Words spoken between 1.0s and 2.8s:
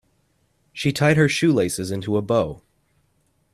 her shoelaces into a bow.